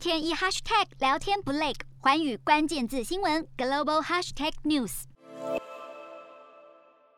[0.00, 5.02] 天一 hashtag 聊天不累，环宇关键字新闻 global hashtag news。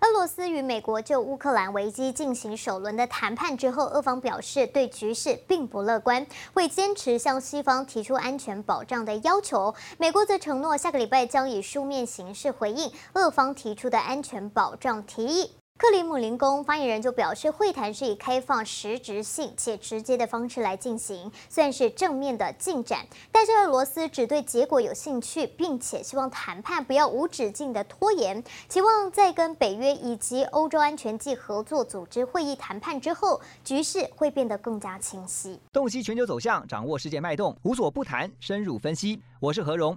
[0.00, 9.74] 俄罗斯与美国就乌克兰危机进行首轮的谈判之后，俄方表示对局势并不乐观，会坚持向西方提出安全保障的要求。
[9.98, 15.50] 美国则承诺下个礼拜将以书面形式回应俄方提出的安全保障提议。
[15.80, 23.06] 克里姆林宫发言人就表示，会谈是以开放、实质性且直接的方式来进行，算是正面的进展。
[23.32, 35.58] 但是俄罗斯只对结果有兴趣，并且希望谈判不要无止境的拖延，期望在跟北约以及欧洲安全暨合作组织会议谈判之后，局势会变得更加清晰。
[35.72, 39.22] 洞悉全球走向，掌握世界脉动，无所不谈，深入分析。
[39.40, 39.96] 我是何荣。